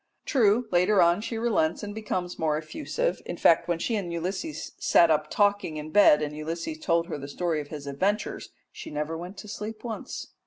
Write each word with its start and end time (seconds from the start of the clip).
True, 0.25 0.67
later 0.71 0.99
on 0.99 1.21
she 1.21 1.37
relents 1.37 1.83
and 1.83 1.93
becomes 1.93 2.39
more 2.39 2.57
effusive; 2.57 3.21
in 3.23 3.37
fact, 3.37 3.67
when 3.67 3.77
she 3.77 3.95
and 3.95 4.11
Ulysses 4.11 4.71
sat 4.79 5.11
up 5.11 5.29
talking 5.29 5.77
in 5.77 5.91
bed 5.91 6.23
and 6.23 6.35
Ulysses 6.35 6.79
told 6.79 7.05
her 7.05 7.19
the 7.19 7.27
story 7.27 7.61
of 7.61 7.67
his 7.67 7.85
adventures, 7.85 8.49
she 8.71 8.89
never 8.89 9.15
went 9.15 9.37
to 9.37 9.47
sleep 9.47 9.83
once. 9.83 10.33